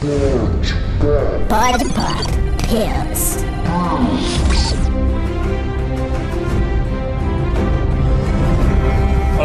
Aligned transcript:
Pod 0.00 1.84
Pop 1.92 2.24
Pills. 2.62 3.44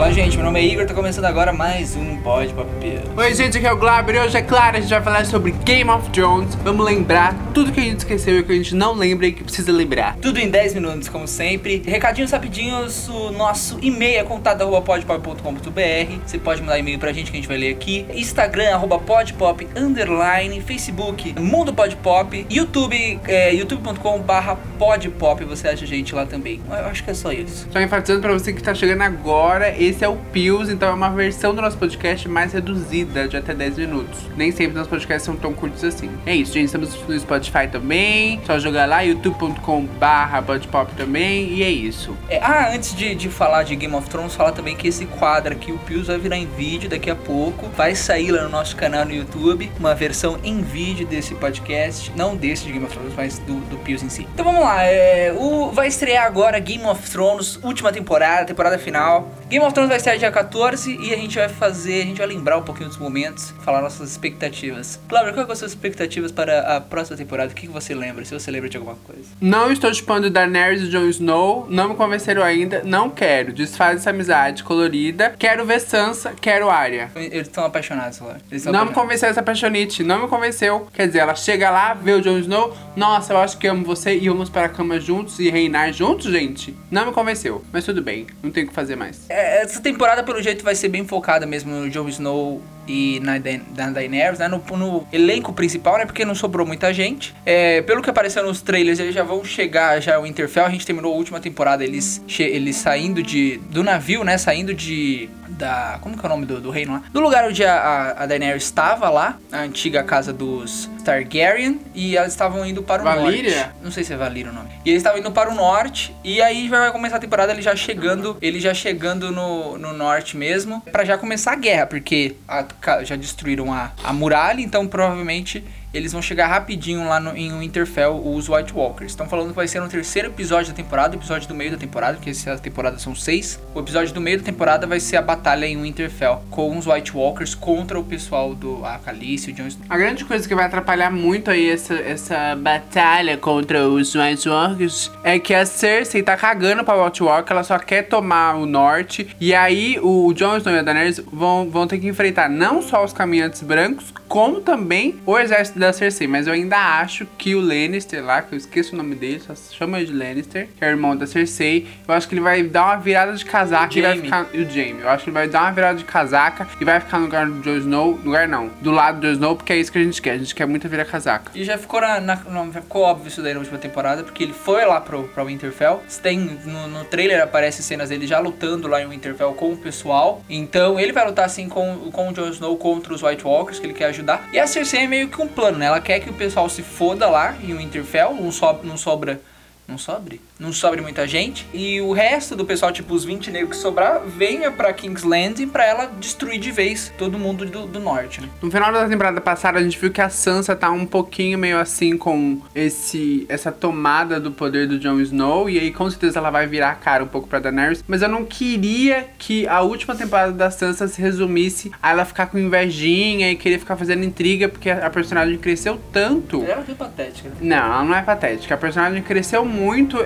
Olá, 0.06 0.14
gente. 0.14 0.38
Meu 0.38 0.46
nome 0.46 0.60
é 0.60 0.64
Igor. 0.64 0.86
Tá 0.86 0.94
começando 0.94 1.26
agora 1.26 1.52
mais 1.52 1.96
um 1.96 2.18
Pod 2.18 2.54
Papel. 2.54 3.02
Oi, 3.18 3.34
gente, 3.34 3.58
aqui 3.58 3.66
é 3.66 3.74
o 3.74 3.76
Glauber 3.76 4.14
e 4.14 4.20
hoje, 4.20 4.38
é 4.38 4.42
claro, 4.44 4.78
a 4.78 4.80
gente 4.80 4.92
vai 4.92 5.02
falar 5.02 5.26
sobre 5.26 5.50
Game 5.52 5.90
of 5.90 6.08
Thrones. 6.12 6.54
Vamos 6.64 6.86
lembrar 6.86 7.34
tudo 7.56 7.72
que 7.72 7.80
a 7.80 7.84
gente 7.84 7.98
esqueceu 7.98 8.38
e 8.38 8.44
que 8.44 8.52
a 8.52 8.56
gente 8.56 8.76
não 8.76 8.94
lembra 8.94 9.26
e 9.26 9.32
que 9.32 9.44
precisa 9.44 9.72
lembrar. 9.72 10.16
Tudo 10.18 10.38
em 10.38 10.48
10 10.48 10.76
minutos, 10.76 11.10
como 11.10 11.28
sempre. 11.28 11.82
Recadinhos 11.84 12.30
rapidinhos. 12.30 13.10
O 13.10 13.32
nosso 13.32 13.80
e-mail 13.82 14.20
é 14.20 14.24
contato.podpop.com.br. 14.24 16.20
Você 16.24 16.38
pode 16.38 16.62
mandar 16.62 16.78
e-mail 16.78 17.00
pra 17.00 17.12
gente 17.12 17.32
que 17.32 17.38
a 17.38 17.40
gente 17.40 17.48
vai 17.48 17.58
ler 17.58 17.72
aqui. 17.72 18.06
Instagram, 18.14 18.76
arroba 18.76 19.00
podpop, 19.00 19.68
underline. 19.76 20.62
Facebook, 20.62 21.34
Mundo 21.40 21.74
Podpop. 21.74 22.46
YouTube, 22.48 23.20
é, 23.28 23.56
youtube.com 23.56 24.20
barra 24.20 24.56
podpop. 24.78 25.44
Você 25.46 25.68
acha 25.68 25.84
a 25.84 25.88
gente 25.88 26.14
lá 26.14 26.28
também. 26.28 26.62
Eu 26.70 26.86
acho 26.86 27.04
que 27.04 27.10
é 27.10 27.16
só 27.16 27.32
isso. 27.32 27.68
Só 27.72 27.82
enfatizando 27.82 28.22
pra 28.22 28.34
você 28.34 28.54
que 28.54 28.62
tá 28.62 28.76
chegando 28.76 29.02
agora, 29.02 29.74
esse 29.76 29.95
é 30.04 30.08
o 30.08 30.18
Pills, 30.34 30.72
então 30.72 30.90
é 30.90 30.94
uma 30.94 31.10
versão 31.10 31.54
do 31.54 31.62
nosso 31.62 31.78
podcast 31.78 32.28
mais 32.28 32.54
reduzida, 32.54 33.28
de 33.28 33.38
até 33.38 33.54
10 33.54 33.78
minutos. 33.78 34.20
Nem 34.36 34.52
sempre 34.52 34.76
nossos 34.76 34.90
podcasts 34.90 35.24
são 35.24 35.36
tão 35.36 35.54
curtos 35.54 35.84
assim. 35.84 36.10
É 36.26 36.36
isso, 36.36 36.54
gente. 36.54 36.66
Estamos 36.66 37.08
no 37.08 37.20
Spotify 37.20 37.68
também. 37.72 38.42
Só 38.46 38.60
jogar 38.60 38.88
lá, 38.88 39.02
youtube.com 39.02 39.86
barra 39.86 40.42
podpop 40.42 40.94
também. 40.96 41.54
E 41.54 41.64
é 41.64 41.70
isso. 41.70 42.16
É, 42.30 42.40
ah, 42.42 42.72
antes 42.74 42.96
de, 42.96 43.16
de 43.16 43.30
falar 43.30 43.64
de 43.64 43.76
Game 43.76 43.94
of 43.96 44.10
Thrones, 44.10 44.36
falar 44.36 44.52
também 44.52 44.76
que 44.76 44.88
esse 44.88 45.06
quadro 45.06 45.54
aqui, 45.54 45.72
o 45.72 45.78
Pius, 45.80 46.08
vai 46.08 46.18
virar 46.18 46.38
em 46.38 46.48
vídeo 46.48 46.90
daqui 46.90 47.10
a 47.10 47.16
pouco. 47.16 47.68
Vai 47.70 47.96
sair 47.96 48.32
lá 48.32 48.44
no 48.44 48.50
nosso 48.50 48.76
canal 48.76 49.06
no 49.06 49.14
YouTube, 49.14 49.72
uma 49.80 49.94
versão 49.96 50.40
em 50.44 50.62
vídeo 50.62 51.06
desse 51.06 51.36
podcast. 51.36 52.12
Não 52.16 52.36
desse 52.36 52.66
de 52.66 52.72
Game 52.72 52.86
of 52.86 52.94
Thrones, 52.94 53.14
mas 53.16 53.40
do, 53.40 53.60
do 53.70 53.78
Pius 53.78 54.04
em 54.04 54.10
si. 54.10 54.28
Então 54.34 54.46
vamos 54.46 54.62
lá, 54.62 54.84
é, 54.84 55.34
o, 55.38 55.72
vai 55.72 55.88
estrear 55.88 56.26
agora 56.26 56.60
Game 56.60 56.84
of 56.86 57.10
Thrones, 57.10 57.60
última 57.64 57.92
temporada, 57.92 58.46
temporada 58.46 58.78
final. 58.78 59.32
Game 59.48 59.64
of 59.64 59.76
Thrones 59.76 59.90
vai 59.90 59.98
estrear 59.98 60.18
dia 60.18 60.32
14 60.32 60.98
e 61.00 61.14
a 61.14 61.18
gente 61.18 61.38
vai 61.38 61.48
fazer, 61.48 62.02
a 62.02 62.06
gente 62.06 62.18
vai 62.18 62.26
lembrar 62.26 62.58
um 62.58 62.64
pouquinho 62.64 62.90
dos 62.90 62.98
momentos, 62.98 63.54
falar 63.64 63.80
nossas 63.80 64.10
expectativas. 64.10 65.00
Cláudio, 65.08 65.34
quais 65.36 65.46
são 65.46 65.54
as 65.54 65.60
suas 65.60 65.72
expectativas 65.72 66.32
para 66.32 66.78
a 66.78 66.82
próxima 66.82 67.16
temporada? 67.16 67.52
O 67.52 67.56
que, 67.56 67.68
você 67.68 67.94
lembra, 67.94 68.26
se 68.26 68.34
você 68.34 68.50
lembra 68.50 68.68
de 68.70 68.78
alguma 68.78 68.96
coisa? 68.96 69.30
Não 69.40 69.72
estou 69.72 69.94
chupando 69.94 70.32
Daenerys 70.32 70.82
e 70.82 70.90
Jon 70.90 71.06
Snow. 71.10 71.68
Não 71.70 71.90
me 71.90 71.96
convenceram 71.96 72.42
ainda. 72.42 72.82
Não 72.84 73.08
quero. 73.08 73.54
Desfaz 73.54 73.98
essa 73.98 74.10
amizade 74.10 74.64
colorida. 74.64 75.36
Quero 75.38 75.64
ver 75.64 75.80
Sansa. 75.80 76.34
Quero 76.42 76.68
Arya. 76.68 77.12
Eles 77.16 77.48
estão 77.48 77.66
apaixonados, 77.66 78.18
Cláudio. 78.18 78.42
Não 78.42 78.50
me 78.50 78.58
apaixonados. 78.58 78.94
convenceu 78.96 79.30
essa 79.30 79.42
apaixonite, 79.42 80.04
não 80.04 80.24
me 80.24 80.28
convenceu. 80.28 80.88
Quer 80.92 81.06
dizer, 81.06 81.20
ela 81.20 81.36
chega 81.36 81.70
lá, 81.70 81.94
vê 81.94 82.14
o 82.14 82.22
Jon 82.22 82.40
Snow, 82.40 82.76
nossa, 82.96 83.34
eu 83.34 83.38
acho 83.38 83.60
que 83.60 83.68
amo 83.68 83.86
você 83.86 84.18
e 84.18 84.28
vamos 84.28 84.50
para 84.50 84.66
a 84.66 84.70
cama 84.70 85.00
juntos 85.00 85.38
e 85.40 85.52
reinar 85.52 85.94
juntos, 85.94 86.32
gente. 86.32 86.76
Não 86.90 87.06
me 87.06 87.12
convenceu, 87.12 87.64
mas 87.72 87.86
tudo 87.86 88.02
bem, 88.02 88.26
não 88.42 88.50
tem 88.50 88.64
o 88.64 88.68
que 88.68 88.74
fazer 88.74 88.96
mais. 88.96 89.30
É, 89.36 89.45
Essa 89.46 89.82
temporada, 89.82 90.24
pelo 90.24 90.42
jeito, 90.42 90.64
vai 90.64 90.76
ser 90.76 90.90
bem 90.90 91.06
focada 91.06 91.46
mesmo 91.46 91.72
no 91.72 91.90
Jon 91.90 92.08
Snow 92.10 92.62
e 92.88 93.20
na, 93.22 93.38
Da- 93.38 93.60
na 93.78 93.90
Daenerys, 93.92 94.40
né? 94.40 94.48
No, 94.48 94.62
no 94.78 95.08
elenco 95.12 95.54
principal, 95.54 95.98
né? 95.98 96.06
Porque 96.06 96.24
não 96.26 96.36
sobrou 96.36 96.66
muita 96.66 96.94
gente. 96.94 97.34
É, 97.46 97.82
pelo 97.82 98.02
que 98.02 98.10
apareceu 98.10 98.44
nos 98.46 98.62
trailers, 98.62 99.00
eles 99.00 99.14
já 99.14 99.24
vão 99.24 99.44
chegar 99.44 100.00
já 100.02 100.20
o 100.20 100.24
Winterfell. 100.24 100.66
A 100.66 100.70
gente 100.70 100.86
terminou 100.86 101.14
a 101.14 101.16
última 101.18 101.40
temporada, 101.40 101.84
eles, 101.84 102.22
eles 102.40 102.76
saindo 102.76 103.22
de 103.24 103.58
do 103.70 103.84
navio, 103.84 104.24
né? 104.24 104.38
Saindo 104.38 104.74
de 104.74 105.30
da 105.50 106.00
como 106.02 106.18
que 106.18 106.26
é 106.26 106.28
o 106.28 106.30
nome 106.30 106.46
do, 106.46 106.60
do 106.60 106.70
reino 106.70 106.94
lá? 106.94 107.04
Do 107.14 107.20
lugar 107.22 107.46
onde 107.48 107.64
a, 107.64 107.74
a, 107.76 108.24
a 108.24 108.26
Daenerys 108.26 108.64
estava 108.64 109.10
lá, 109.10 109.38
a 109.52 109.60
antiga 109.60 110.04
casa 110.04 110.34
dos 110.34 110.90
Targaryen, 111.04 111.80
e 111.94 112.18
elas 112.18 112.32
estavam 112.34 112.66
indo 112.66 112.82
para 112.84 113.02
o 113.02 113.06
Valíria? 113.06 113.56
norte. 113.58 113.72
Não 113.84 113.92
sei 113.92 114.04
se 114.04 114.12
é 114.14 114.18
Valíria 114.18 114.52
o 114.52 114.54
nome. 114.56 114.70
E 114.84 114.90
eles 114.90 115.00
estavam 115.00 115.20
indo 115.20 115.32
para 115.32 115.50
o 115.52 115.56
norte. 115.56 116.16
E 116.24 116.42
aí 116.42 116.68
já 116.68 116.80
vai 116.80 116.92
começar 116.92 117.18
a 117.18 117.20
temporada 117.20 117.54
ele 117.54 117.62
já 117.62 117.76
chegando. 117.76 118.38
Ele 118.42 118.60
já 118.60 118.74
chegando 118.74 119.32
no, 119.32 119.78
no 119.78 119.94
norte 119.94 120.36
mesmo. 120.36 120.82
Pra 120.92 121.06
já 121.06 121.18
começar 121.18 121.54
a 121.54 121.56
guerra. 121.56 121.86
Porque 121.86 122.36
a- 122.48 122.66
já 123.04 123.16
destruíram 123.16 123.74
a, 123.74 123.92
a 124.04 124.14
muralha. 124.14 124.62
Então 124.62 124.88
provavelmente 124.88 125.64
eles 125.96 126.12
vão 126.12 126.22
chegar 126.22 126.48
rapidinho 126.48 127.08
lá 127.08 127.20
no, 127.20 127.36
em 127.38 127.58
Winterfell, 127.58 128.22
os 128.26 128.50
White 128.50 128.74
Walkers. 128.74 129.12
Estão 129.12 129.30
falando 129.30 129.50
que 129.50 129.56
vai 129.56 129.68
ser 129.68 129.80
no 129.80 129.88
terceiro 129.88 130.28
episódio 130.28 130.72
da 130.72 130.76
temporada, 130.76 131.16
episódio 131.16 131.48
do 131.48 131.56
meio 131.56 131.72
da 131.72 131.78
temporada, 131.78 132.18
porque 132.18 132.32
essa 132.32 132.58
temporada 132.58 133.00
são 133.00 133.16
seis. 133.16 133.60
O 133.74 133.80
episódio 133.80 134.14
do 134.14 134.20
meio 134.20 134.38
da 134.38 134.44
temporada 134.44 134.86
vai 134.86 135.00
ser 135.00 135.16
a 135.16 135.22
batalha 135.22 135.66
em 135.66 135.82
Winterfell 135.82 136.44
com 136.52 136.78
os 136.78 136.86
White 136.86 137.16
Walkers 137.16 137.56
contra 137.56 137.98
o 137.98 138.04
pessoal 138.04 138.54
do 138.54 138.86
a 138.86 139.00
Khaleesi, 139.00 139.52
o 139.52 139.54
Jon 139.54 139.68
Snow. 139.68 139.86
A 139.90 139.98
grande 139.98 140.26
coisa 140.26 140.46
que 140.46 140.54
vai 140.54 140.66
atrapalhar 140.66 141.10
muito 141.10 141.50
aí 141.50 141.70
essa, 141.70 141.94
essa 141.94 142.56
batalha 142.58 143.38
contra 143.38 143.88
os 143.88 144.14
White 144.14 144.50
Walkers 144.50 145.10
é 145.24 145.40
que 145.40 145.54
a 145.54 145.66
Cersei 145.66 146.22
tá 146.22 146.36
cagando 146.36 146.84
pra 146.84 147.02
White 147.06 147.24
Walker, 147.24 147.54
ela 147.54 147.64
só 147.64 147.80
quer 147.80 148.04
tomar 148.04 148.56
o 148.56 148.66
norte. 148.66 149.34
E 149.40 149.56
aí 149.56 149.98
o 150.02 150.34
Jon 150.34 150.58
Snow 150.58 150.76
e 150.76 150.80
a 150.80 150.82
Daenerys 150.82 151.22
vão, 151.32 151.70
vão 151.70 151.88
ter 151.88 152.00
que 152.00 152.08
enfrentar 152.08 152.50
não 152.50 152.65
só 152.82 153.04
os 153.04 153.14
caminhantes 153.14 153.62
brancos, 153.62 154.14
como 154.28 154.62
também 154.62 155.20
o 155.26 155.38
exército 155.38 155.80
da 155.80 155.92
Cersei. 155.94 156.28
Mas 156.28 156.48
eu 156.48 156.54
ainda 156.54 156.78
acho 157.00 157.26
que 157.38 157.56
o 157.56 157.60
Lannister 157.62 158.24
lá, 158.24 158.42
que 158.42 158.54
eu 158.54 158.58
esqueço 158.58 158.94
o 158.94 158.98
nome 158.98 159.16
dele, 159.16 159.40
só 159.46 159.54
se 159.56 159.74
chama 159.76 160.04
de 160.04 160.12
Lannister, 160.14 160.68
que 160.78 160.84
é 160.84 160.88
o 160.88 160.92
irmão 160.92 161.16
da 161.16 161.26
Cersei, 161.28 161.88
eu 162.08 162.14
acho 162.14 162.28
que 162.28 162.34
ele 162.36 162.42
vai 162.42 162.64
dar 162.64 162.86
uma 162.86 162.98
virada 162.98 163.34
de 163.34 163.46
casaca 163.46 163.98
e 163.98 164.02
vai 164.02 164.18
ficar. 164.22 164.48
E 164.54 164.62
o 164.62 164.70
Jaime, 164.70 165.02
eu 165.02 165.10
acho 165.10 165.24
que 165.24 165.30
ele 165.30 165.36
vai 165.36 165.48
dar 165.48 165.62
uma 165.64 165.72
virada 165.72 165.98
de 165.98 166.04
casaca 166.06 166.68
e 166.80 166.86
vai 166.86 167.00
ficar 167.00 167.18
no 167.20 167.26
lugar 167.26 167.46
do 167.46 167.62
Jon 167.62 167.78
Snow. 167.78 168.18
No 168.20 168.26
lugar 168.26 168.48
não, 168.48 168.70
do 168.82 168.92
lado 168.92 169.20
do 169.20 169.28
Jon 169.28 169.34
Snow, 169.34 169.56
porque 169.56 169.74
é 169.74 169.78
isso 169.78 169.92
que 169.92 169.98
a 169.98 170.04
gente 170.04 170.22
quer. 170.22 170.32
A 170.32 170.38
gente 170.38 170.54
quer 170.56 170.66
muito 170.66 170.88
virar 170.90 171.06
casaca. 171.06 171.52
E 171.56 171.64
já 171.64 171.78
ficou, 171.78 172.02
na, 172.02 172.20
na- 172.20 172.36
não, 172.50 172.72
já 172.72 172.82
ficou 172.82 173.04
óbvio 173.04 173.28
isso 173.28 173.42
daí 173.42 173.54
na 173.54 173.60
última 173.60 173.78
temporada, 173.78 174.24
porque 174.24 174.44
ele 174.44 174.54
foi 174.54 174.86
lá 174.86 175.00
pro, 175.00 175.24
pra 175.30 175.44
Winterfell. 175.44 176.02
Tem, 176.22 176.40
no, 176.40 176.88
no 176.88 177.06
trailer 177.06 177.42
aparece 177.44 177.84
cenas 177.84 178.10
dele 178.10 178.26
já 178.28 178.40
lutando 178.40 178.88
lá 178.88 179.02
em 179.02 179.08
Winterfell 179.08 179.54
com 179.54 179.74
o 179.74 179.78
pessoal. 179.78 180.44
Então 180.50 181.00
ele 181.00 181.12
vai 181.14 181.26
lutar 181.26 181.46
assim 181.46 181.70
com, 181.70 182.10
com 182.12 182.30
o 182.30 182.34
Jon 182.34 182.52
Snow 182.56 182.76
contra 182.78 183.14
os 183.14 183.22
White 183.22 183.46
Walkers, 183.46 183.80
que 183.80 183.86
ele 183.86 183.94
quer 183.94 184.06
ajudar. 184.06 184.50
E 184.52 184.60
a 184.60 184.68
Cersei 184.68 185.02
é 185.02 185.08
meio 185.08 185.30
que 185.30 185.42
um 185.42 185.48
plano, 185.48 185.78
né? 185.78 185.86
Ela 185.86 186.02
quer 186.02 186.20
que 186.20 186.30
o 186.30 186.34
pessoal 186.34 186.68
se 186.70 186.82
foda 186.82 187.30
lá 187.30 187.56
em 187.62 187.76
Winterfell, 187.76 188.34
não, 188.34 188.50
não 188.84 188.98
sobra. 188.98 189.40
Não 189.88 189.98
sobre? 189.98 190.42
Não 190.60 190.74
sobre 190.74 191.02
muita 191.02 191.28
gente. 191.28 191.68
E 191.74 192.02
o 192.02 192.12
resto 192.12 192.56
do 192.56 192.66
pessoal, 192.66 192.92
tipo 192.92 193.14
os 193.14 193.24
20 193.24 193.52
negros 193.52 193.78
que 193.78 193.82
sobrar, 193.82 194.22
venha 194.26 194.72
pra 194.72 194.92
King's 194.94 195.24
Landing 195.24 195.68
pra 195.68 195.86
ela 195.86 196.06
destruir 196.20 196.60
de 196.60 196.72
vez 196.72 197.12
todo 197.18 197.38
mundo 197.38 197.66
do, 197.66 197.86
do 197.86 198.00
norte, 198.00 198.42
né? 198.42 198.50
No 198.62 198.72
final 198.72 198.92
da 198.92 199.08
temporada 199.08 199.40
passada, 199.40 199.78
a 199.78 199.84
gente 199.84 200.00
viu 200.00 200.12
que 200.12 200.22
a 200.22 200.30
Sansa 200.30 200.76
tá 200.76 200.90
um 200.90 201.06
pouquinho 201.06 201.58
meio 201.60 201.78
assim 201.78 202.18
com 202.18 202.62
esse 202.74 203.46
essa 203.48 203.72
tomada 203.72 204.40
do 204.40 204.52
poder 204.52 204.88
do 204.88 204.98
Jon 204.98 205.20
Snow. 205.20 205.70
E 205.70 205.80
aí, 205.80 205.92
com 205.92 206.10
certeza, 206.10 206.40
ela 206.40 206.50
vai 206.50 206.66
virar 206.66 206.92
a 206.92 206.96
cara 206.96 207.24
um 207.24 207.28
pouco 207.28 207.48
pra 207.48 207.60
Daenerys. 207.60 208.04
Mas 208.08 208.22
eu 208.22 208.30
não 208.30 208.44
queria 208.44 209.28
que 209.38 209.68
a 209.68 209.82
última 209.82 210.16
temporada 210.16 210.52
da 210.52 210.72
Sansa 210.72 211.08
se 211.08 211.22
resumisse 211.22 211.92
a 212.02 212.12
ela 212.12 212.26
ficar 212.26 212.48
com 212.48 212.58
invejinha 212.58 213.52
e 213.52 213.56
querer 213.56 213.78
ficar 213.78 213.96
fazendo 213.98 214.24
intriga, 214.24 214.68
porque 214.68 214.90
a 214.90 215.10
personagem 215.10 215.58
cresceu 215.58 216.00
tanto. 216.12 216.64
Ela 216.64 216.84
é 216.88 216.94
patética, 216.94 217.50
né? 217.50 217.56
Não, 217.62 217.76
ela 217.78 218.04
não 218.04 218.16
é 218.16 218.22
patética. 218.22 218.74
A 218.74 218.78
personagem 218.78 219.22
cresceu 219.22 219.64
muito, 219.64 219.75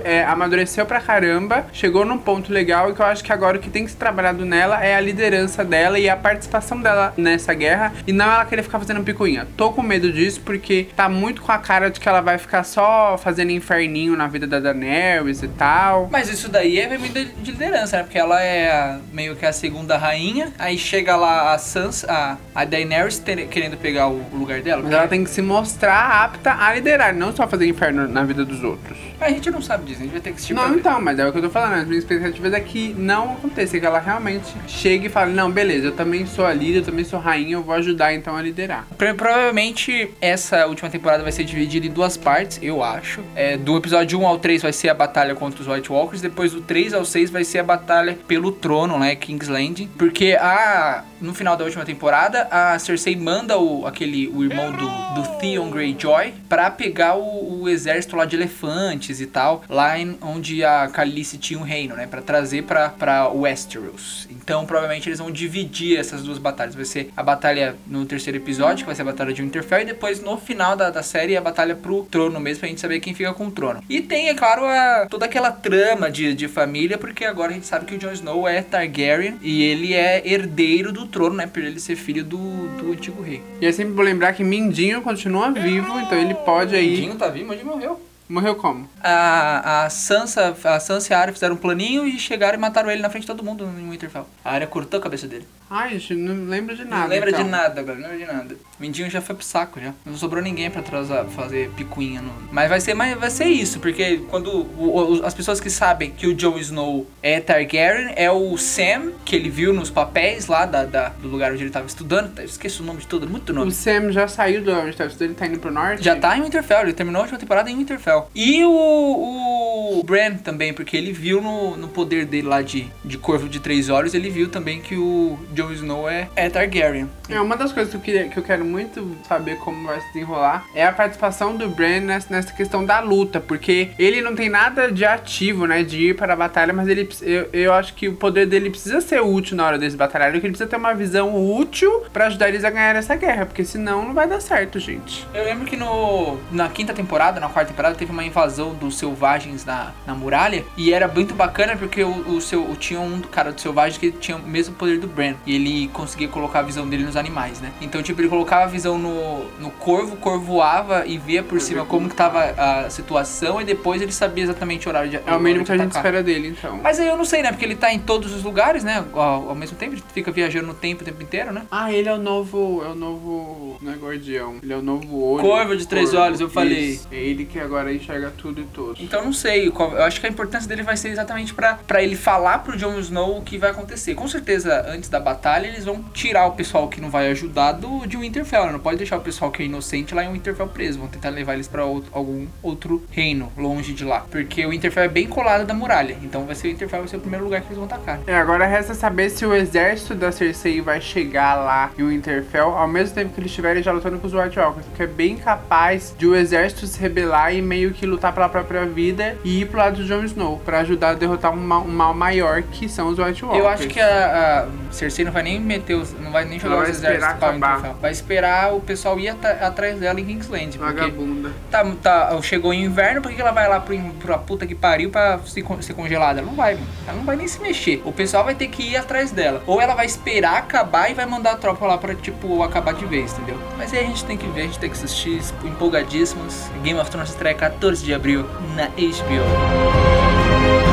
é, 0.03 0.23
amadureceu 0.23 0.85
pra 0.85 0.99
caramba, 1.01 1.65
chegou 1.73 2.05
num 2.05 2.17
ponto 2.17 2.51
legal 2.51 2.89
e 2.89 2.93
que 2.93 3.01
eu 3.01 3.05
acho 3.05 3.23
que 3.23 3.31
agora 3.33 3.57
o 3.57 3.59
que 3.59 3.69
tem 3.69 3.85
que 3.85 3.91
ser 3.91 3.97
trabalhado 3.97 4.45
nela 4.45 4.83
é 4.83 4.95
a 4.95 4.99
liderança 4.99 5.63
dela 5.63 5.97
e 5.99 6.09
a 6.09 6.15
participação 6.15 6.79
dela 6.81 7.13
nessa 7.17 7.53
guerra 7.53 7.93
e 8.07 8.13
não 8.13 8.25
ela 8.25 8.45
querer 8.45 8.63
ficar 8.63 8.79
fazendo 8.79 9.03
picuinha. 9.03 9.47
Tô 9.57 9.71
com 9.71 9.81
medo 9.81 10.11
disso 10.11 10.41
porque 10.43 10.87
tá 10.95 11.07
muito 11.09 11.41
com 11.41 11.51
a 11.51 11.57
cara 11.57 11.89
de 11.89 11.99
que 11.99 12.07
ela 12.07 12.21
vai 12.21 12.37
ficar 12.37 12.63
só 12.63 13.17
fazendo 13.17 13.51
inferninho 13.51 14.15
na 14.15 14.27
vida 14.27 14.45
da 14.47 14.59
Daenerys 14.59 15.41
e 15.43 15.47
tal. 15.47 16.07
Mas 16.11 16.29
isso 16.29 16.49
daí 16.49 16.79
é 16.79 16.97
muito 16.97 17.13
de 17.13 17.25
de 17.39 17.51
liderança, 17.51 17.97
né? 17.97 18.03
Porque 18.03 18.17
ela 18.17 18.41
é 18.41 18.69
a- 18.71 18.99
meio 19.13 19.35
que 19.35 19.45
a 19.45 19.53
segunda 19.53 19.97
rainha, 19.97 20.51
aí 20.59 20.77
chega 20.77 21.15
lá 21.15 21.53
a 21.53 21.57
Sansa, 21.57 22.05
a, 22.11 22.37
a 22.53 22.65
Daenerys 22.65 23.17
ter- 23.19 23.47
querendo 23.47 23.77
pegar 23.77 24.07
o, 24.07 24.21
o 24.33 24.37
lugar 24.37 24.61
dela. 24.61 24.81
Mas 24.83 24.91
ela 24.91 25.07
tem 25.07 25.23
que 25.23 25.29
se 25.29 25.41
mostrar 25.41 26.23
apta 26.23 26.53
a 26.53 26.73
liderar, 26.73 27.13
não 27.13 27.33
só 27.35 27.47
fazer 27.47 27.65
inferno 27.67 28.07
na 28.07 28.23
vida 28.23 28.43
dos 28.43 28.63
outros. 28.63 28.97
A 29.21 29.29
gente 29.29 29.51
não 29.51 29.61
sabe 29.61 29.85
disso, 29.85 29.99
a 29.99 30.03
gente 30.03 30.11
vai 30.11 30.21
ter 30.21 30.29
que 30.31 30.35
assistir 30.37 30.53
Não, 30.53 30.69
ver. 30.69 30.77
então, 30.79 31.01
mas 31.01 31.19
é 31.19 31.27
o 31.27 31.31
que 31.31 31.37
eu 31.37 31.41
tô 31.43 31.49
falando. 31.49 31.73
As 31.81 31.87
minhas 31.87 32.03
expectativas 32.03 32.53
é 32.53 32.59
que 32.59 32.93
não 32.97 33.33
aconteça, 33.33 33.79
que 33.79 33.85
ela 33.85 33.99
realmente 33.99 34.53
chegue 34.67 35.07
e 35.07 35.09
fale, 35.09 35.33
não, 35.33 35.51
beleza, 35.51 35.87
eu 35.87 35.91
também 35.91 36.25
sou 36.25 36.45
a 36.45 36.53
líder, 36.53 36.79
eu 36.79 36.83
também 36.85 37.03
sou 37.03 37.19
rainha, 37.19 37.53
eu 37.53 37.63
vou 37.63 37.75
ajudar 37.75 38.13
então 38.13 38.35
a 38.35 38.41
liderar. 38.41 38.85
Pro- 38.97 39.13
Provavelmente 39.15 40.11
essa 40.21 40.65
última 40.67 40.89
temporada 40.89 41.23
vai 41.23 41.31
ser 41.31 41.43
dividida 41.43 41.85
em 41.85 41.89
duas 41.91 42.15
partes, 42.17 42.59
eu 42.61 42.83
acho. 42.83 43.21
É, 43.35 43.57
do 43.57 43.75
episódio 43.77 44.19
1 44.19 44.27
ao 44.27 44.37
3 44.39 44.61
vai 44.61 44.73
ser 44.73 44.89
a 44.89 44.93
batalha 44.93 45.35
contra 45.35 45.61
os 45.61 45.67
White 45.67 45.91
Walkers, 45.91 46.21
depois 46.21 46.51
do 46.51 46.61
3 46.61 46.93
ao 46.93 47.03
6 47.03 47.29
vai 47.29 47.43
ser 47.43 47.59
a 47.59 47.63
batalha 47.63 48.17
pelo 48.27 48.51
trono, 48.51 48.97
né, 48.99 49.15
King's 49.15 49.47
Landing. 49.47 49.89
Porque 49.97 50.37
a 50.39 51.03
no 51.21 51.33
final 51.33 51.55
da 51.55 51.65
última 51.65 51.85
temporada, 51.85 52.47
a 52.49 52.77
Cersei 52.79 53.15
manda 53.15 53.57
o, 53.57 53.85
aquele, 53.85 54.27
o 54.27 54.43
irmão 54.43 54.71
do, 54.71 55.21
do 55.21 55.39
Theon 55.39 55.69
Greyjoy 55.69 56.33
pra 56.47 56.69
pegar 56.71 57.15
o, 57.15 57.61
o 57.61 57.69
exército 57.69 58.15
lá 58.15 58.25
de 58.25 58.35
elefantes 58.35 59.19
e 59.19 59.25
tal, 59.25 59.63
lá 59.69 59.97
em, 59.97 60.17
onde 60.21 60.63
a 60.63 60.87
Khaleesi 60.87 61.37
tinha 61.37 61.59
um 61.59 61.63
reino, 61.63 61.95
né? 61.95 62.07
Pra 62.07 62.21
trazer 62.21 62.63
pra, 62.63 62.89
pra 62.89 63.29
Westeros. 63.29 64.27
Então, 64.29 64.65
provavelmente, 64.65 65.09
eles 65.09 65.19
vão 65.19 65.31
dividir 65.31 65.97
essas 65.97 66.23
duas 66.23 66.37
batalhas. 66.37 66.75
Vai 66.75 66.85
ser 66.85 67.11
a 67.15 67.23
batalha 67.23 67.75
no 67.85 68.05
terceiro 68.05 68.37
episódio, 68.37 68.79
que 68.79 68.85
vai 68.85 68.95
ser 68.95 69.01
a 69.01 69.05
batalha 69.05 69.33
de 69.33 69.41
Winterfell, 69.41 69.81
e 69.81 69.85
depois, 69.85 70.21
no 70.21 70.37
final 70.37 70.75
da, 70.75 70.89
da 70.89 71.03
série, 71.03 71.35
a 71.35 71.41
batalha 71.41 71.75
pro 71.75 72.03
trono 72.05 72.39
mesmo, 72.39 72.61
pra 72.61 72.69
gente 72.69 72.81
saber 72.81 72.99
quem 72.99 73.13
fica 73.13 73.33
com 73.33 73.47
o 73.47 73.51
trono. 73.51 73.83
E 73.89 74.01
tem, 74.01 74.29
é 74.29 74.33
claro, 74.33 74.65
a, 74.65 75.07
toda 75.09 75.25
aquela 75.25 75.51
trama 75.51 76.09
de, 76.09 76.33
de 76.33 76.47
família, 76.47 76.97
porque 76.97 77.25
agora 77.25 77.51
a 77.51 77.53
gente 77.53 77.67
sabe 77.67 77.85
que 77.85 77.95
o 77.95 77.97
Jon 77.97 78.11
Snow 78.11 78.47
é 78.47 78.61
Targaryen 78.61 79.37
e 79.41 79.63
ele 79.63 79.93
é 79.93 80.21
herdeiro 80.25 80.91
do 80.91 81.08
trono, 81.09 81.35
né? 81.35 81.47
Por 81.47 81.61
ele 81.61 81.79
ser 81.79 81.95
filho 81.95 82.23
do, 82.23 82.37
do 82.77 82.91
antigo 82.91 83.21
rei. 83.21 83.41
E 83.59 83.65
é 83.65 83.71
sempre 83.71 83.93
bom 83.93 84.01
lembrar 84.01 84.33
que 84.33 84.43
Mindinho 84.43 85.01
continua 85.01 85.51
vivo, 85.51 85.99
então 85.99 86.17
ele 86.17 86.33
pode 86.33 86.75
aí. 86.75 86.91
Mindinho 86.91 87.15
tá 87.15 87.27
vivo, 87.27 87.49
Mindinho 87.49 87.67
morreu. 87.67 88.09
Morreu 88.29 88.55
como? 88.55 88.87
A, 89.01 89.85
a 89.85 89.89
Sansa, 89.89 90.55
a 90.63 90.79
Sansa 90.79 91.11
e 91.11 91.15
a 91.15 91.19
Arya 91.19 91.33
fizeram 91.33 91.55
um 91.55 91.57
planinho 91.57 92.05
e 92.05 92.19
chegaram 92.19 92.55
e 92.55 92.61
mataram 92.61 92.91
ele 92.91 93.01
na 93.01 93.09
frente 93.09 93.23
de 93.23 93.27
todo 93.27 93.43
mundo 93.43 93.65
em 93.65 93.89
Winterfell. 93.89 94.27
A 94.45 94.53
Arya 94.53 94.67
cortou 94.67 94.99
a 94.99 95.03
cabeça 95.03 95.27
dele. 95.27 95.47
Ai, 95.67 95.97
gente, 95.97 96.13
não 96.13 96.45
lembro 96.47 96.75
de 96.75 96.85
nada. 96.85 97.01
não 97.01 97.07
lembra 97.07 97.31
então. 97.31 97.43
de 97.43 97.49
nada 97.49 97.81
agora, 97.81 97.97
não 97.97 98.07
lembra 98.07 98.25
de 98.27 98.31
nada. 98.31 98.55
Mindinho 98.79 99.09
já 99.09 99.21
foi 99.21 99.35
pro 99.35 99.43
saco 99.45 99.79
já. 99.79 99.93
Não 100.05 100.15
sobrou 100.15 100.41
ninguém 100.41 100.69
pra 100.69 100.79
atrasar, 100.81 101.25
fazer 101.25 101.69
picuinha 101.75 102.21
no. 102.21 102.31
Mas 102.51 102.69
vai 102.69 102.79
ser, 102.81 102.93
mas 102.93 103.17
vai 103.17 103.29
ser 103.29 103.45
isso, 103.45 103.79
porque 103.79 104.21
quando 104.29 104.47
o- 104.51 105.19
o- 105.19 105.25
as 105.25 105.33
pessoas 105.33 105.59
que 105.59 105.69
sabem 105.69 106.11
que 106.11 106.27
o 106.27 106.33
Jon 106.33 106.57
Snow 106.57 107.05
é 107.21 107.39
Targaryen 107.39 108.13
é 108.15 108.31
o 108.31 108.57
Sam, 108.57 109.11
que 109.25 109.35
ele 109.35 109.49
viu 109.49 109.73
nos 109.73 109.89
papéis 109.89 110.47
lá 110.47 110.65
da, 110.65 110.85
da- 110.85 111.09
do 111.09 111.27
lugar 111.27 111.51
onde 111.51 111.63
ele 111.63 111.69
tava 111.71 111.87
estudando. 111.87 112.37
Eu 112.39 112.45
esqueço 112.45 112.83
o 112.83 112.85
nome 112.85 112.99
de 112.99 113.07
todo, 113.07 113.27
muito 113.29 113.53
nome. 113.53 113.67
O 113.69 113.71
Sam 113.71 114.11
já 114.11 114.27
saiu 114.27 114.61
do 114.63 114.71
onde 114.71 114.95
tá 114.95 115.05
estudando, 115.05 115.29
ele 115.31 115.35
tá 115.39 115.45
indo 115.47 115.59
pro 115.59 115.71
norte? 115.71 116.03
Já 116.03 116.15
tá 116.15 116.37
em 116.37 116.41
Winterfell, 116.41 116.81
ele 116.81 116.93
terminou 116.93 117.19
a 117.19 117.23
última 117.23 117.39
temporada 117.39 117.69
em 117.69 117.75
Winterfell. 117.77 118.29
E 118.33 118.63
o, 118.65 119.99
o 119.99 120.03
Bran 120.03 120.35
também, 120.35 120.73
porque 120.73 120.95
ele 120.95 121.11
viu 121.11 121.41
no, 121.41 121.75
no 121.77 121.87
poder 121.87 122.25
dele 122.25 122.47
lá 122.47 122.61
de, 122.61 122.87
de 123.03 123.17
Corvo 123.17 123.47
de 123.49 123.59
Três 123.59 123.89
Olhos, 123.89 124.13
ele 124.13 124.29
viu 124.29 124.49
também 124.49 124.81
que 124.81 124.95
o 124.95 125.37
Jon 125.53 125.71
Snow 125.71 126.09
é, 126.09 126.29
é 126.35 126.49
Targaryen. 126.49 127.09
É, 127.29 127.39
uma 127.39 127.55
das 127.57 127.71
coisas 127.71 127.91
que 127.91 127.97
eu, 127.97 128.01
queria, 128.01 128.27
que 128.29 128.37
eu 128.37 128.43
quero 128.43 128.65
muito 128.69 129.15
saber 129.27 129.57
como 129.57 129.87
vai 129.87 129.99
se 129.99 130.07
desenrolar 130.13 130.65
é 130.73 130.85
a 130.85 130.91
participação 130.91 131.55
do 131.55 131.67
Bran 131.69 132.01
nessa, 132.01 132.53
questão 132.53 132.85
da 132.85 132.99
luta, 132.99 133.39
porque 133.39 133.89
ele 133.97 134.21
não 134.21 134.35
tem 134.35 134.49
nada 134.49 134.91
de 134.91 135.05
ativo, 135.05 135.65
né, 135.65 135.83
de 135.83 136.09
ir 136.09 136.15
para 136.15 136.33
a 136.33 136.35
batalha, 136.35 136.71
mas 136.73 136.87
ele, 136.87 137.07
eu, 137.21 137.49
eu 137.51 137.73
acho 137.73 137.93
que 137.93 138.07
o 138.07 138.15
poder 138.15 138.45
dele 138.45 138.69
precisa 138.69 139.01
ser 139.01 139.21
útil 139.21 139.55
na 139.57 139.65
hora 139.65 139.77
deles 139.77 139.95
batalharem, 139.95 140.39
que 140.39 140.45
ele 140.47 140.51
precisa 140.53 140.69
ter 140.69 140.75
uma 140.75 140.93
visão 140.93 141.35
útil 141.57 142.03
para 142.13 142.27
ajudar 142.27 142.49
eles 142.49 142.63
a 142.63 142.69
ganhar 142.69 142.95
essa 142.95 143.15
guerra, 143.15 143.45
porque 143.45 143.63
senão 143.65 144.05
não 144.05 144.13
vai 144.13 144.27
dar 144.27 144.39
certo, 144.41 144.79
gente. 144.79 145.27
Eu 145.33 145.43
lembro 145.43 145.65
que 145.65 145.75
no, 145.77 146.37
na 146.51 146.69
quinta 146.69 146.93
temporada, 146.93 147.39
na 147.39 147.49
quarta 147.49 147.71
temporada, 147.71 147.95
teve 147.95 148.11
uma 148.11 148.23
invasão 148.23 148.73
dos 148.73 148.97
selvagens 148.97 149.65
na, 149.65 149.91
na 150.05 150.13
muralha. 150.13 150.63
E 150.77 150.93
era 150.93 151.07
muito 151.07 151.33
bacana 151.33 151.75
porque 151.75 152.03
o, 152.03 152.35
o 152.35 152.41
seu, 152.41 152.63
o- 152.69 152.75
tinha 152.75 152.99
um 152.99 153.19
cara 153.21 153.51
dos 153.51 153.61
selvagens 153.61 153.97
que 153.97 154.11
tinha 154.11 154.37
o 154.37 154.41
mesmo 154.41 154.75
poder 154.75 154.99
do 154.99 155.07
Bran. 155.07 155.33
E 155.45 155.55
ele 155.55 155.87
conseguia 155.89 156.27
colocar 156.27 156.59
a 156.59 156.63
visão 156.63 156.87
dele 156.87 157.03
nos 157.03 157.15
animais, 157.15 157.59
né? 157.61 157.71
Então, 157.81 158.01
tipo, 158.03 158.19
ele 158.21 158.29
colocava 158.29 158.58
a 158.63 158.67
visão 158.67 158.97
no, 158.97 159.45
no 159.59 159.69
corvo, 159.71 160.13
o 160.13 160.17
corvo 160.17 160.43
voava 160.45 161.05
e 161.05 161.17
via 161.17 161.41
por 161.43 161.59
cima 161.61 161.85
como 161.85 162.09
que 162.09 162.15
tava 162.15 162.43
a 162.57 162.89
situação. 162.89 163.61
E 163.61 163.63
depois 163.63 164.01
ele 164.01 164.11
sabia 164.11 164.43
exatamente 164.43 164.87
o 164.87 164.89
horário 164.89 165.09
de 165.09 165.17
É 165.25 165.35
o 165.35 165.39
mínimo 165.39 165.65
que 165.65 165.71
a 165.71 165.77
gente 165.77 165.91
espera 165.95 166.21
dele, 166.23 166.49
então. 166.49 166.79
Mas 166.81 166.99
aí 166.99 167.07
eu 167.07 167.17
não 167.17 167.25
sei, 167.25 167.41
né? 167.41 167.51
Porque 167.51 167.65
ele 167.65 167.75
tá 167.75 167.91
em 167.93 167.99
todos 167.99 168.33
os 168.33 168.43
lugares, 168.43 168.83
né? 168.83 169.03
Ao, 169.13 169.49
ao 169.49 169.55
mesmo 169.55 169.77
tempo, 169.77 169.93
ele 169.95 170.03
fica 170.13 170.31
viajando 170.31 170.67
no 170.67 170.73
tempo 170.73 171.01
o 171.01 171.05
tempo 171.05 171.21
inteiro, 171.21 171.51
né? 171.51 171.63
Ah, 171.71 171.91
ele 171.91 172.07
é 172.09 172.13
o 172.13 172.17
novo. 172.17 172.83
É 172.85 172.89
o 172.89 172.95
novo. 172.95 173.77
Não 173.81 173.91
é 173.91 173.95
guardião. 173.95 174.57
Ele 174.61 174.73
é 174.73 174.77
o 174.77 174.81
novo 174.81 175.21
olho. 175.23 175.41
Corvo 175.41 175.75
de 175.75 175.87
três 175.87 176.13
olhos, 176.13 176.39
eu 176.39 176.49
falei. 176.49 176.91
Isso. 176.91 177.07
É 177.11 177.15
ele 177.17 177.45
que 177.45 177.59
agora 177.59 177.93
enxerga 177.93 178.31
tudo 178.37 178.61
e 178.61 178.65
todos. 178.65 179.01
Então 179.01 179.23
não 179.23 179.33
sei, 179.33 179.69
qual- 179.71 179.91
eu 179.93 180.03
acho 180.03 180.19
que 180.19 180.25
a 180.27 180.29
importância 180.29 180.67
dele 180.67 180.83
vai 180.83 180.97
ser 180.97 181.09
exatamente 181.09 181.53
pra 181.53 182.03
ele 182.03 182.15
falar 182.15 182.59
pro 182.59 182.77
Jon 182.77 182.97
Snow 182.99 183.37
o 183.37 183.41
que 183.41 183.57
vai 183.57 183.71
acontecer. 183.71 184.15
Com 184.15 184.27
certeza, 184.27 184.85
antes 184.89 185.09
da 185.09 185.19
batalha, 185.19 185.67
eles 185.67 185.85
vão 185.85 186.03
tirar 186.13 186.45
o 186.47 186.51
pessoal 186.51 186.87
que 186.87 186.99
não 187.01 187.09
vai 187.09 187.29
ajudar 187.31 187.73
do, 187.73 188.05
de 188.05 188.17
Winterfell, 188.17 188.48
né? 188.65 188.71
Não 188.71 188.79
pode 188.79 188.97
deixar 188.97 189.17
o 189.17 189.21
pessoal 189.21 189.51
que 189.51 189.61
é 189.63 189.65
inocente 189.65 190.13
lá 190.13 190.23
em 190.23 190.31
Winterfell 190.31 190.67
preso. 190.67 190.99
Vão 190.99 191.07
tentar 191.07 191.29
levar 191.29 191.53
eles 191.53 191.67
pra 191.67 191.85
ou- 191.85 192.03
algum 192.11 192.47
outro 192.63 193.03
reino, 193.11 193.51
longe 193.57 193.93
de 193.93 194.03
lá. 194.03 194.25
Porque 194.29 194.65
o 194.65 194.69
Winterfell 194.69 195.03
é 195.03 195.07
bem 195.07 195.27
colado 195.27 195.65
da 195.65 195.73
muralha. 195.73 196.15
Então 196.23 196.45
vai 196.45 196.55
ser 196.55 196.67
o 196.67 196.71
Winterfell, 196.71 196.99
vai 196.99 197.07
ser 197.07 197.17
o 197.17 197.19
primeiro 197.19 197.45
lugar 197.45 197.61
que 197.61 197.67
eles 197.67 197.77
vão 197.77 197.85
atacar. 197.85 198.19
É, 198.27 198.35
agora 198.35 198.65
resta 198.65 198.93
saber 198.93 199.29
se 199.29 199.45
o 199.45 199.53
exército 199.53 200.15
da 200.15 200.31
Cersei 200.31 200.81
vai 200.81 200.99
chegar 201.01 201.55
lá 201.55 201.91
em 201.97 202.07
Winterfell 202.07 202.69
ao 202.75 202.87
mesmo 202.87 203.15
tempo 203.15 203.33
que 203.33 203.39
eles 203.39 203.51
estiverem 203.51 203.81
já 203.83 203.91
lutando 203.91 204.17
com 204.19 204.27
os 204.27 204.33
White 204.33 204.57
Walkers, 204.59 204.85
porque 204.87 205.03
é 205.03 205.07
bem 205.07 205.35
capaz 205.37 206.13
de 206.17 206.25
o 206.27 206.35
exército 206.35 206.87
se 206.87 206.99
rebelar 206.99 207.53
e 207.53 207.61
meio 207.61 207.91
que 207.91 208.05
lutar 208.05 208.33
pela 208.33 208.49
própria 208.49 208.85
vida 208.85 209.37
e 209.43 209.61
ir 209.61 209.65
pro 209.67 209.77
lado 209.79 209.97
do 209.97 210.05
Jon 210.05 210.23
Snow 210.23 210.57
pra 210.65 210.79
ajudar 210.79 211.09
a 211.09 211.13
derrotar 211.13 211.51
um 211.53 211.57
mal, 211.57 211.83
um 211.83 211.87
mal 211.91 212.13
maior 212.13 212.61
que 212.63 212.87
são 212.87 213.09
os 213.09 213.19
White 213.19 213.43
Walkers. 213.45 213.63
Eu 213.63 213.69
acho 213.69 213.87
que 213.87 213.99
a, 213.99 214.67
a 214.89 214.93
Cersei 214.93 215.25
não 215.25 215.31
vai 215.31 215.43
nem 215.43 215.59
meter 215.59 215.95
os. 215.95 216.13
não 216.19 216.31
vai 216.31 216.45
nem 216.45 216.59
jogar 216.59 216.83
os 216.83 216.89
exércitos 216.89 217.25
acabar. 217.25 217.75
Winterfell. 217.77 217.97
Vai 218.01 218.11
esperar 218.11 218.38
o 218.73 218.79
pessoal 218.79 219.19
ir 219.19 219.29
ata- 219.29 219.59
atrás 219.65 219.99
dela 219.99 220.19
em 220.19 220.25
Kingsland. 220.25 220.77
Vagabunda. 220.77 221.51
Tá, 221.69 221.85
tá, 222.01 222.39
chegou 222.41 222.73
em 222.73 222.85
inverno, 222.85 223.21
por 223.21 223.29
que 223.29 223.35
que 223.35 223.41
ela 223.41 223.51
vai 223.51 223.67
lá 223.67 223.79
pro, 223.79 223.97
pra 224.21 224.37
puta 224.37 224.65
que 224.65 224.75
pariu 224.75 225.09
pra 225.09 225.39
se, 225.45 225.61
con- 225.61 225.81
ser 225.81 225.93
congelada? 225.93 226.39
Ela 226.39 226.47
não 226.47 226.55
vai, 226.55 226.75
mano. 226.75 226.87
Ela 227.07 227.17
não 227.17 227.23
vai 227.25 227.35
nem 227.35 227.47
se 227.47 227.59
mexer. 227.61 228.01
O 228.05 228.11
pessoal 228.11 228.43
vai 228.43 228.55
ter 228.55 228.67
que 228.67 228.83
ir 228.83 228.97
atrás 228.97 229.31
dela. 229.31 229.61
Ou 229.67 229.81
ela 229.81 229.95
vai 229.95 230.05
esperar 230.05 230.57
acabar 230.57 231.09
e 231.09 231.13
vai 231.13 231.25
mandar 231.25 231.51
a 231.51 231.55
tropa 231.57 231.85
lá 231.85 231.97
pra, 231.97 232.15
tipo, 232.15 232.63
acabar 232.63 232.93
de 232.93 233.05
vez, 233.05 233.33
entendeu? 233.33 233.57
Mas 233.77 233.93
aí 233.93 233.99
a 233.99 234.03
gente 234.03 234.23
tem 234.25 234.37
que 234.37 234.47
ver, 234.47 234.61
a 234.61 234.65
gente 234.65 234.79
tem 234.79 234.89
que 234.89 234.95
assistir 234.97 235.41
empolgadíssimos. 235.63 236.69
Game 236.83 236.99
of 236.99 237.09
Thrones 237.09 237.29
estreia 237.29 237.55
14 237.55 238.03
de 238.03 238.13
abril 238.13 238.45
na 238.75 238.87
HBO. 238.87 240.88